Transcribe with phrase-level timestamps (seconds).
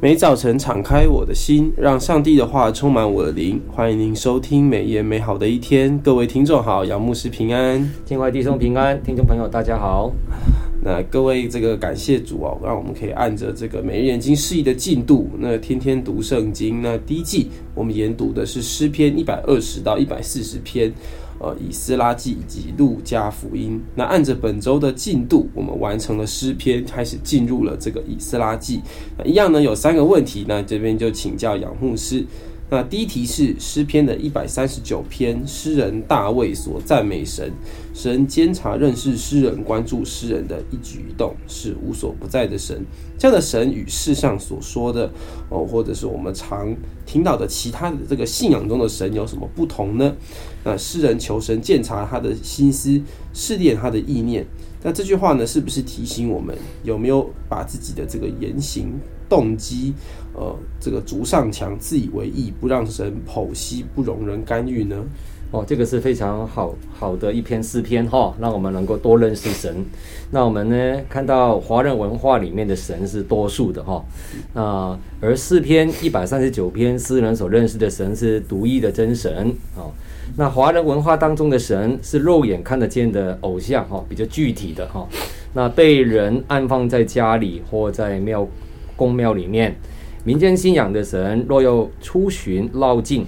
[0.00, 3.60] 每早晨敞开我的心，让上帝的话充满我的灵。
[3.68, 10.12] 欢迎您收听美言美好的一天，各位听众好，杨牧师平安，天外弟兄平安，听众朋友大家好。
[10.82, 16.80] 那各位这个感谢主哦，让我们可以按着这个每日研经释义的进度，那天天读圣经。
[16.82, 20.92] 那第一季我们研读的是诗篇一百二十到一百四十篇。
[21.40, 23.80] 呃，以斯拉记以及路加福音。
[23.94, 28.80] 那按着本周的进度，我们完成了诗篇，开始进入了这个以斯拉记。
[29.16, 32.24] 那一样呢，有三个问题，那这边就请教杨牧师。
[32.70, 37.50] 那第一题是诗篇的一百三十九篇，诗人大卫所赞美神，
[37.94, 42.84] 神监察认识诗人，关注诗人的一举一动，是无所不在的神。
[43.18, 45.10] 这样的神与世上所说的
[45.48, 46.76] 哦，或者是我们常
[47.06, 50.14] 听到的其他的这个信仰中的神有什么不同呢？
[50.62, 53.00] 那诗人求神监察他的心思，
[53.32, 54.46] 试炼他的意念。
[54.82, 58.92] 那这句话呢，是不是提醒我们有没有把自己的这个言行？
[59.28, 59.92] 动机，
[60.34, 64.96] 呃，这个筑上墙，自以为意，不让神剖析，不容人干预呢？
[65.50, 69.82] 哦，这个是非常好好的一篇诗篇哈，让我们能够多认识神。
[70.30, 74.04] 那我们呢，看到华人文化里面的神是多数的哈，
[74.52, 79.88] 那而诗篇一百三十九篇，诗人所认识的神是独一的真神啊。
[80.36, 85.08] 那华人文化当中的神是肉眼看得见的偶像哈，比较具体的哈。
[85.54, 88.46] 那被人安放在家里或在庙。
[88.98, 89.76] 宫庙里面，
[90.24, 93.24] 民间信仰的神若要出巡绕境，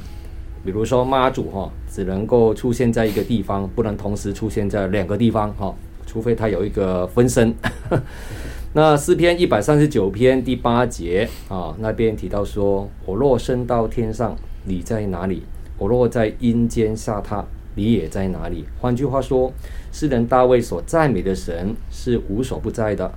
[0.64, 5.72] 比如说妈祖哈，只能够出现在一个地方，不能同时出现在两个地方哈，
[6.04, 7.54] 除非他有一个分身。
[8.74, 15.44] 那诗篇一百三十九篇第八节啊，那边提到说：“我若升到天上，你在哪里？
[15.78, 19.52] 我若在阴间下榻，你也在哪里？”换句话说，
[19.90, 23.10] 诗人大卫所赞美的神是无所不在的。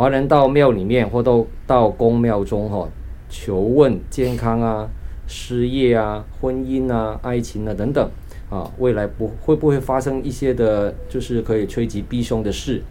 [0.00, 2.88] 华人到庙里面或都到宫庙中哈，
[3.28, 4.88] 求问健康啊、
[5.26, 8.10] 事业啊、婚姻啊、爱情啊等等
[8.48, 12.82] 啊，未来不会不会发生一些的，就是可以趋吉避凶的事。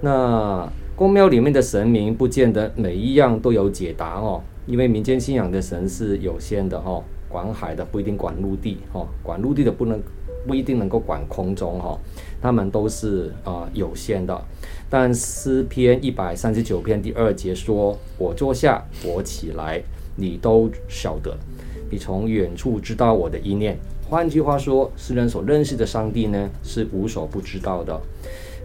[0.00, 0.66] 那
[0.96, 10.00] 宫庙里面的神明不见得每一样都有解答哦，因为民间信仰的神是有限的哈，管海的不一定管陆地哈，管陆地的不能
[10.46, 11.98] 不一定能够管空中哈，
[12.40, 14.42] 他们都是啊有限的。
[14.90, 19.82] 但诗篇一百三十九篇第二节说：“我坐下，我起来，
[20.16, 21.36] 你都晓得。
[21.90, 23.78] 你从远处知道我的意念。”
[24.08, 28.00] 换句话说，诗人所认识的上帝呢，是无所不知道的。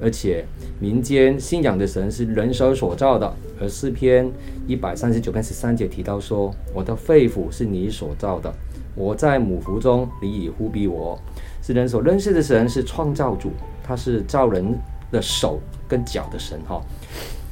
[0.02, 0.46] 而且
[0.80, 3.34] 民间信仰的神是人手所造的。
[3.60, 4.32] 而诗篇
[4.66, 8.54] 一百三十九篇十三节提到说：“我的肺腑是你所造的，
[8.96, 11.20] 我在母腹中，你已呼逼我。”
[11.62, 13.52] 诗人所认识的神是创造主，
[13.84, 14.78] 他是造人
[15.14, 16.82] 的手跟脚的神哈，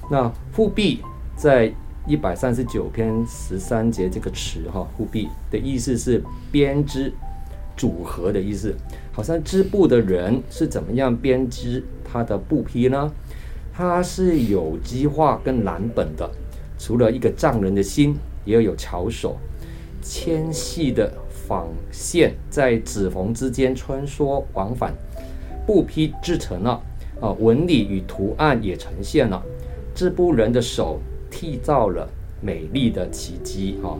[0.10, 1.00] 那呼逼
[1.38, 1.72] 在
[2.08, 7.14] 一百三十九篇十三节这个词哈，呼逼的意思是编织、
[7.78, 8.76] 组合的意思，
[9.14, 13.10] 好像织布的人是怎么样编织他的布匹呢？
[13.74, 16.30] 它是有机化跟蓝本的，
[16.78, 19.38] 除了一个匠人的心，也要有巧手，
[20.02, 21.14] 纤细的
[21.48, 24.94] 纺线在指缝之间穿梭往返，
[25.66, 26.82] 布匹制成了。
[27.22, 29.42] 啊，纹理与图案也呈现了，
[29.96, 31.00] 织布人的手
[31.32, 32.10] 缔造了
[32.42, 33.98] 美丽的奇迹哈。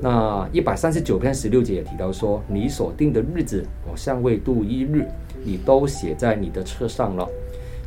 [0.00, 5.06] 那一百三十九篇十六节也提到说，你所定的日子，我尚未度一日，
[5.44, 7.28] 你都写在你的册上了。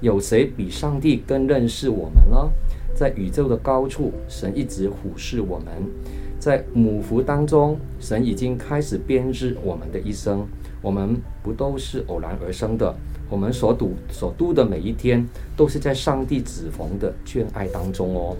[0.02, 2.50] 有谁比上帝更认识我们呢？
[2.96, 5.68] 在宇宙的高处，神一直俯视我们；
[6.40, 10.48] 在母腹当中，神已经开始编织我们的一生。
[10.82, 12.96] 我们不都是偶然而生的？
[13.30, 15.26] 我们所读所读的每一天，
[15.56, 18.36] 都是在上帝指缝的眷爱当中哦。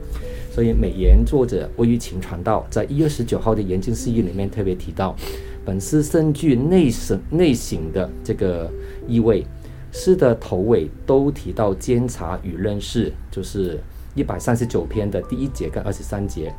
[0.52, 5.16] 所以美言作者魏玉琴传道在一月十九号的研经释义里面特别提到，
[5.64, 8.70] 本诗深具内省内省的这个
[9.08, 9.46] 意味。
[9.92, 13.80] 诗的头尾都提到监察与认识，就是
[14.14, 16.54] 一百三十九篇的第一节跟二十三节，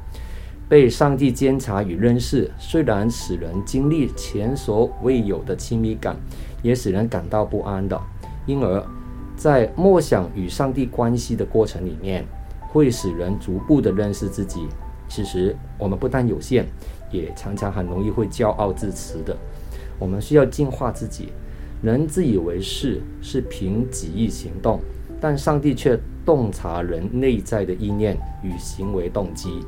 [0.69, 6.17] 被上帝监察与认识，虽然使人经历前所未有的亲密感，
[6.61, 7.97] 也使人感到不安的。
[8.51, 8.85] 因而，
[9.37, 12.25] 在默想与上帝关系的过程里面，
[12.73, 14.67] 会使人逐步的认识自己。
[15.09, 16.67] 其实，我们不但有限，
[17.13, 19.37] 也常常很容易会骄傲自持的。
[20.01, 21.29] 我们需要净化自己。
[21.81, 24.81] 人自以为是，是凭己意行动，
[25.21, 29.61] 但上帝却洞察人内在的意念与行为动机。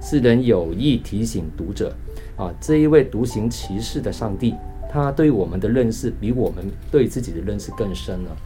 [0.00, 1.92] 诗人有意提醒读者：
[2.36, 4.54] 啊，这一位独行其事的上帝。
[4.90, 8.36] 他对我们的认识比我们对自己的认识更深了。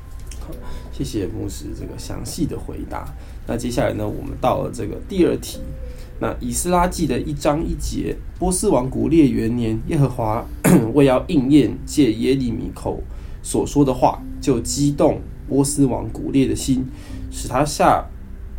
[0.40, 0.48] 好，
[0.90, 3.06] 谢谢牧师这个详细的回答。
[3.46, 5.60] 那接下来呢，我们到了这个第二题。
[6.20, 10.44] 那以斯拉记的一章一节，波斯王古列元年，耶和华
[10.94, 13.02] 为要应验借耶利米口
[13.42, 16.84] 所说的话，就激动波斯王古列的心，
[17.30, 18.04] 使他下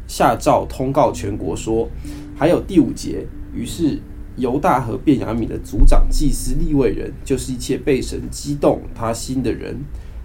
[0.07, 1.89] 下诏通告全国说，
[2.35, 3.99] 还有第五节，于是
[4.37, 9.77] 犹大和便雅悯的族长、祭司、利未人，就是一切被神激动他心的人，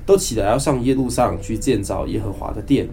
[0.07, 2.89] 都起来要上耶路撒冷去建造耶和华的殿。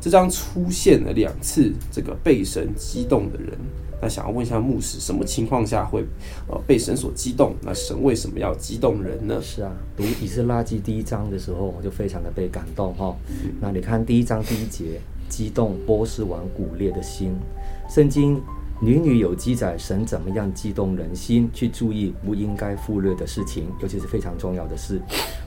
[0.00, 3.56] 这章出现了两次这个被神激动的人。
[3.98, 6.04] 那想要问一下牧师，什么情况下会
[6.48, 7.54] 呃被神所激动？
[7.62, 9.40] 那神为什么要激动人呢？
[9.40, 13.16] 是啊，读以斯拉记第一章的时候，我就非常的被感动哈、
[13.58, 17.34] 那你看第一章第一节，激动波斯王古列的心。
[17.88, 18.38] 圣经
[18.80, 25.00] 屡屡有记载神怎么样激动人心，去注意不应该忽略的事情，尤其是非常重要的事。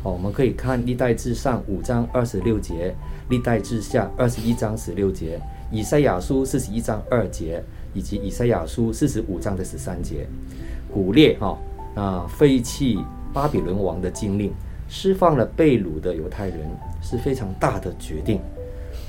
[0.03, 2.95] 哦，我们可以看历代志上五章二十六节，
[3.29, 5.39] 历代志下二十一章十六节，
[5.71, 7.63] 以赛亚书四十一章二节。
[7.91, 10.27] 以及以赛亚书四十五章的十三节，
[10.93, 11.57] 古列哈
[11.95, 12.99] 啊废弃
[13.33, 14.53] 巴比伦王的禁令，
[14.87, 16.59] 释放了被掳的犹太人，
[17.01, 18.39] 是非常大的决定，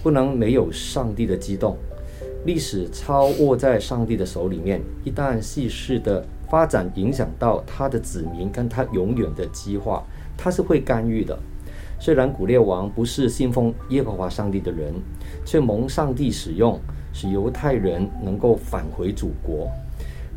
[0.02, 1.76] 不能没有上帝的激动。
[2.44, 10.02] 历史操握在上帝的手里面，一旦世事的发展影响到他的子民跟他永远的计划，
[10.37, 11.38] 他是会干预的。
[11.98, 14.94] 虽然古列王不是信奉耶和华上帝的人，
[15.44, 16.81] 却蒙上帝使用。
[17.12, 19.69] 使犹太人能够返回祖国。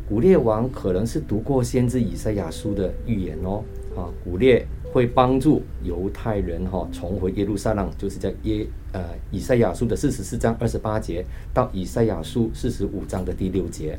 [0.08, 3.62] 古列王可能是读过先知以赛亚书的预言哦，
[3.96, 9.02] 啊，古列会帮助犹太人哈、哦、重回耶路撒冷，就是在耶呃
[9.32, 13.98] 以赛亚书的四十四章二十八节到以赛亚书四十五章的第六节。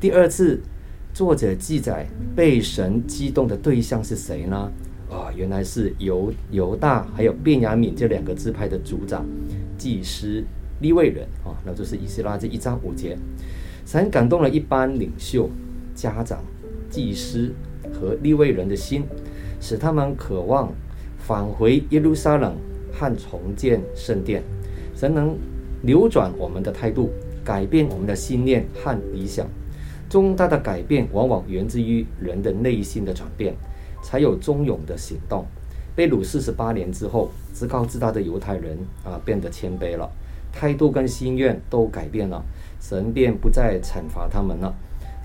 [0.00, 0.60] 第二次，
[1.12, 4.70] 作者记载被神激动的对象是谁呢？
[5.10, 9.26] 啊，原来是犹犹大还有便雅悯这两个支派的族长、
[9.76, 10.44] 祭司。
[10.80, 13.16] 利未人啊，那就是以斯拉这一章五节，
[13.86, 15.48] 神感动了一般领袖、
[15.94, 16.42] 家长、
[16.90, 17.52] 祭司
[17.92, 19.04] 和利未人的心，
[19.62, 20.72] 使他们渴望
[21.16, 22.56] 返回耶路撒冷
[22.92, 24.42] 和重建圣殿。
[24.96, 25.38] 神能
[25.82, 27.10] 扭转我们的态度，
[27.44, 29.46] 改变我们的信念和理想。
[30.10, 33.54] 重大的改变往往源自于人的内心的转变，
[34.02, 35.46] 才有忠勇的行动。
[35.94, 40.10] 被掳四十八年之后，自高自大的犹太人啊，变得谦卑了。
[40.52, 42.44] 态度跟心愿都改变了，
[42.80, 44.74] 神便不再惩罚他们了，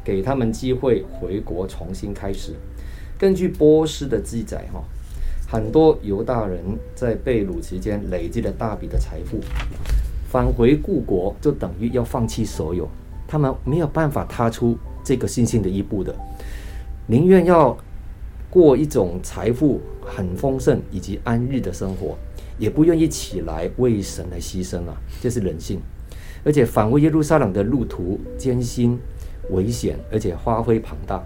[0.04, 2.54] 给他们机会回国重新开始。
[3.18, 4.84] 根据波斯的记载，哈，
[5.48, 6.60] 很多犹大人
[6.94, 9.40] 在被掳期间累积了大笔的财富，
[10.30, 12.88] 返回故国就等于要放弃所有，
[13.28, 16.16] 他们没有办法踏出这个信心的一步的，
[17.08, 17.76] 宁愿要
[18.50, 22.18] 过一种财富很丰盛以及安逸的生活。
[22.60, 25.80] 也不愿意起来为神来牺牲啊，这是人性。
[26.44, 28.98] 而且返回耶路撒冷的路途艰辛、
[29.52, 31.24] 危险，而且花费庞大，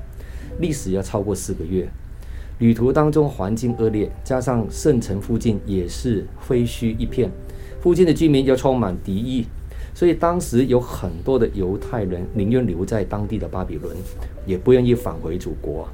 [0.59, 1.88] 历时要超过四个月。
[2.59, 7.30] 旅途当中环境恶劣，加上圣城附近也是废墟一片，
[7.81, 9.48] 附近的居民又充满敌意，
[9.95, 13.98] 所以当时有很多的犹太人宁愿留在当地的巴比伦，
[14.45, 15.88] 也不愿意返回祖国。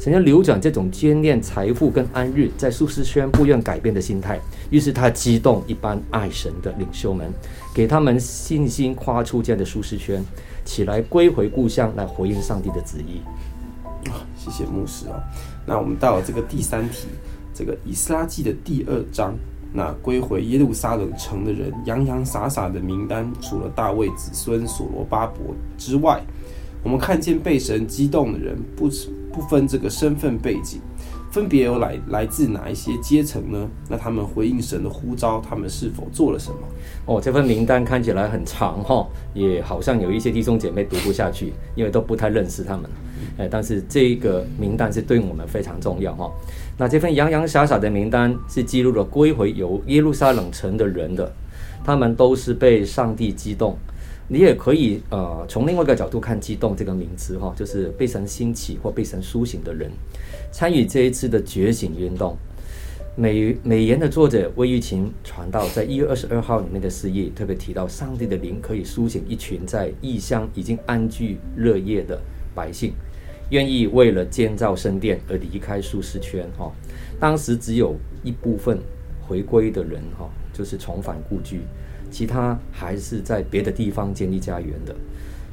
[0.00, 7.30] 想要扭转这种眷恋财富跟安逸，在舒适圈不愿改变的心态，于是他激动一般爱神的领袖们，
[7.74, 10.24] 给他们信心，跨出这样的舒适圈，
[10.64, 13.20] 起来归回故乡，来回应上帝的旨意。
[14.50, 15.20] 谢谢牧师哦。
[15.66, 17.08] 那我们到了这个第三题，
[17.52, 19.34] 这个以斯拉记的第二章，
[19.72, 26.22] 那归回耶路撒冷城的人洋洋洒洒的名单，除了大卫子孙所罗巴伯之外，
[26.84, 28.88] 我们看见被神激动的人不。
[29.36, 30.80] 不分这个身份背景，
[31.36, 33.68] 分别有来来自哪一些阶层呢？
[33.90, 36.56] 那他们回应神的呼召，他们是否做了什么？
[37.04, 42.88] 哦，这份名单看起来很长哈、哦，也好像有一些弟兄姐妹读不下去，因为都不太认识他们。
[43.36, 46.32] 哎，但是这个名单是对我们非常重要哈、哦。
[46.78, 51.30] 那这份洋洋洒洒的名单是记录了归回由耶路撒冷城的人的，
[51.84, 53.76] 他们都是被上帝激动。
[54.28, 59.90] 你也可以呃从另外一个角度看“激动”这个名词哈，就是被神兴起或被神苏醒的人，
[60.50, 62.36] 参与这一次的觉醒运动。
[63.18, 72.20] 美美言的作者魏玉琴传道在一月二十二号里面的事业，特别提到上帝的灵可以苏醒一群在异乡已经安居乐业的
[72.54, 72.92] 百姓，
[73.50, 76.70] 愿意为了建造圣殿而离开舒适圈哈。
[77.18, 78.78] 当时只有一部分
[79.26, 81.60] 回归的人哈，就是重返故居。
[82.16, 84.96] 其他还是在别的地方建立家园的。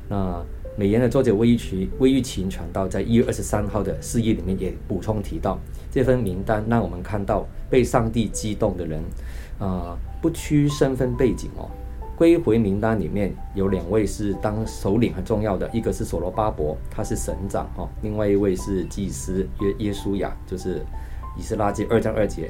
[0.08, 0.42] 那
[0.78, 5.60] 美言的作者魏玉群、魏玉琴传道在一月二十三号的事业里面也补充提到，
[5.92, 9.04] 这份名单让我们看到被上帝激动的人，
[9.60, 11.70] 啊、不屈身份背景哦，
[12.16, 20.82] 归回名单里面有两位是当首领很重要的，一个是所罗巴伯，他是省长哦，另外一位是祭司约耶稣雅，就是
[21.38, 22.50] 以斯拉记二章二节。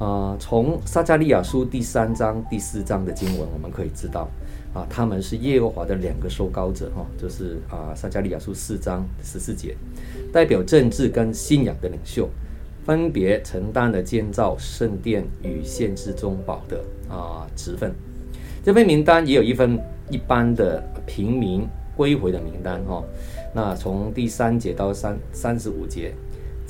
[0.00, 4.26] 啊、从撒迦利亚书第三章、第四章的经文，我们可以知道，
[4.72, 9.76] 啊，他们是耶和华的两个受膏者，哈、哦，就是啊，撒迦利亚书四章十四节，
[10.32, 12.26] 代表政治跟信仰的领袖，
[12.86, 16.82] 分别承担了建造圣殿与献祭中保的
[17.14, 17.92] 啊职分。
[18.64, 19.78] 这份名单也有一份
[20.08, 23.04] 一般的平民归回的名单，哈、哦，
[23.54, 26.14] 那从第三节到三三十五节。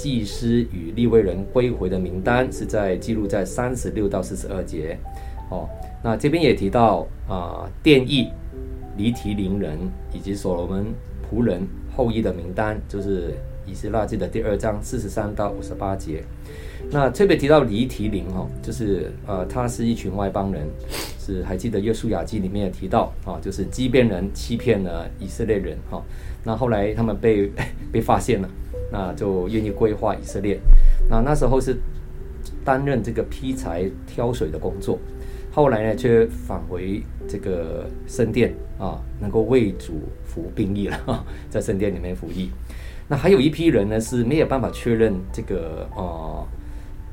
[0.01, 4.97] 祭司与利未人归回的名单是在记录在三十六到四十二节，
[5.51, 5.69] 哦，
[6.03, 8.29] 那这边也提到啊，殿役、
[8.97, 9.79] 尼提宁人
[10.15, 10.87] 以及所罗门
[11.23, 11.61] 仆人
[11.95, 13.35] 后裔的名单，就是
[13.67, 16.25] 以斯拉记的第二章四十三到五十八节。
[16.91, 20.67] 那特别提到尼提宁哈，就是呃，他是一群外邦人，
[21.19, 26.03] 是还记得约书亚记里面也提到啊，就是基遍人欺骗了以色列人哈，
[26.43, 27.53] 那后来他们被
[27.93, 28.49] 被发现了。
[28.91, 30.61] 那就愿意归化以色列，
[31.09, 31.77] 那那时候是
[32.65, 34.99] 担任这个劈柴挑水的工作，
[35.53, 39.95] 后来呢却返回这个圣殿啊，能够为主
[40.25, 42.51] 服兵役了，在圣殿里面服役。
[43.09, 46.47] 那还有一批人呢是没有办法确认这个呃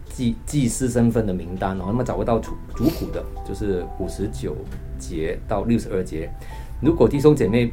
[0.05, 4.55] 祭祭司身份的名单哦，那么找不到族族谱的，就是五十九
[4.99, 6.29] 节到六十二节。
[6.81, 7.71] 如果弟兄姐妹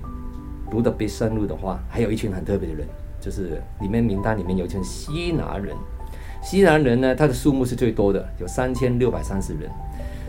[0.70, 2.86] 读的别深入的话，还有一群很特别的人。
[3.24, 5.74] 就是里面名单里面有一群西拿人，
[6.42, 9.70] 西拿人呢，他的数目是最多的，有三千六百三十人。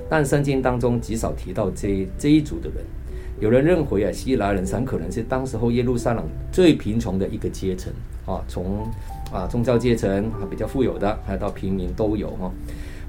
[0.09, 2.77] 但圣经当中极少提到这这一组的人。
[3.41, 6.23] 有人认为啊，希拿人很可能是当时候耶路撒冷
[6.53, 7.91] 最贫穷的一个阶层
[8.25, 8.89] 啊，从
[9.29, 12.49] 啊宗教阶层啊比较富有的，还有到平民都有哈。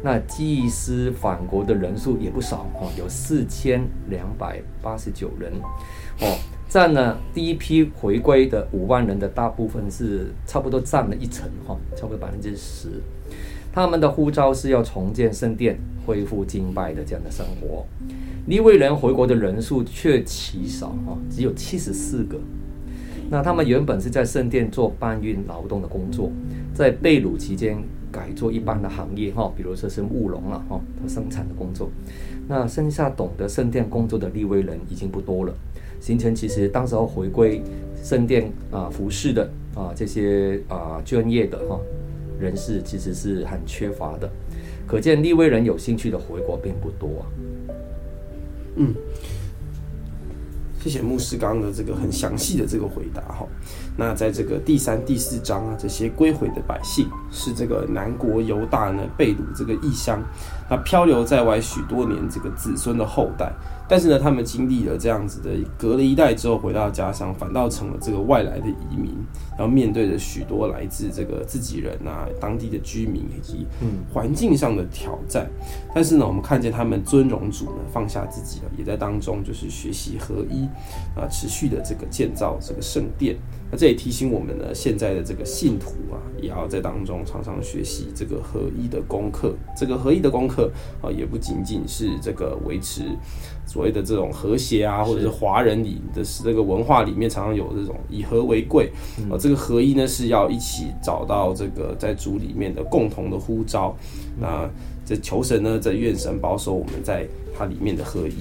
[0.02, 5.52] 那祭司返国的人数也不少哦，有四千两百八十九人
[6.21, 6.37] 哦。
[6.76, 12.90] 占了第一批回归的五万人的大部分是差不多占了一成哈，差不多百分之十。
[13.73, 17.87] 他们的呼召是要重建圣殿，恢复敬拜的这样的生活。
[18.47, 22.38] 利未人回国的人数却极少哈，只有七十四个。
[23.30, 26.30] 那他们原本是在圣殿做搬运劳动的工作，
[26.75, 31.88] 在被掳期间改做一般的行业哈，比如说是务农了哈，和生产的工作。
[32.47, 35.54] 那剩下懂得圣殿工作的利未人已经不多了。
[36.00, 37.62] 形成其实当时候回归
[38.02, 41.78] 圣殿啊服侍的啊这些啊专业的哈
[42.38, 44.30] 人士其实是很缺乏的，
[44.86, 47.24] 可见利未人有兴趣的回国并不多。
[48.76, 48.94] 嗯，
[50.78, 53.46] 谢谢牧师刚刚的这个很详细的这个回答哈。
[53.96, 60.22] 那在这个第三、第四章啊，这些归回的百姓是这个南国犹大呢被掳这个异乡，
[60.68, 63.50] 那漂流在外许多年这个子孙的后代。
[63.88, 69.14] 但是呢，他们经历了这样子的隔了一代之后，回到家乡，反倒成了这个外来的移民，
[69.57, 73.66] 然后面对着许多来自这个自己人啊、当地的居民以及
[74.12, 75.49] 环境上的挑战。
[75.95, 80.64] 但是呢，我们看见他们尊荣主呢，放下自己了，也在当中就是学习合一
[81.19, 83.37] 啊，持续的这个建造这个圣殿。
[83.70, 89.54] 那这也提醒我们呢，现在的这个信徒啊，也要在当中常常学习这个合一的功课。
[89.76, 90.70] 这个合一的功课
[91.02, 93.02] 啊，也不仅仅是这个维持。
[93.66, 98.90] 所谓的这种和谐啊，或者是华人里的这个文化里面，常常有这种以和为贵
[99.28, 99.37] 啊。
[99.37, 103.96] 这个合一呢，是要一起找到这个在主里面的共同的呼召。
[104.38, 104.70] 那
[105.04, 107.26] 这求神呢，在愿神保守我们在
[107.58, 108.35] 它里面的合一。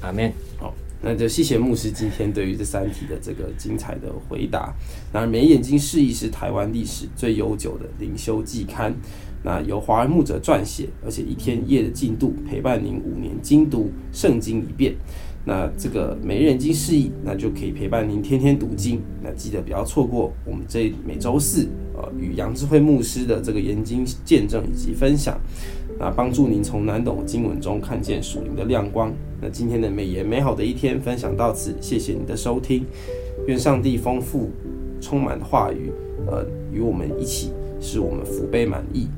[0.00, 0.32] 阿门。
[0.58, 0.72] 好，
[1.04, 4.74] 那就谢谢牧师今天对于这三题的这个精彩的回答。
[5.12, 8.94] 那眉眼睛释义是台湾历史最悠久的灵修季刊。
[9.42, 14.94] 那由华人牧者撰写，而且一天一夜的进度陪伴您五年精读圣经一遍。
[15.46, 19.02] 那这个每日研经释义，那就可以陪伴您天天读经。
[19.22, 25.38] 那记得不要错过我们这每周四呃与杨智慧牧师的这个研经见证以及分享，
[25.98, 29.12] 那帮助您从难懂经文中看见属灵的亮光。
[29.40, 32.84] 那今天的美言美好的一天分享到此，谢谢您的收听。
[33.46, 34.50] 愿上帝丰富
[35.00, 35.90] 充满话语，
[36.26, 39.08] 呃，与我们一起，使我们福杯满溢。